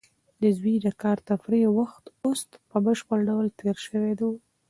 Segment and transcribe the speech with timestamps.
[0.41, 4.31] د زوی د کار د تفریح وخت اوس په بشپړ ډول تېر شوی و.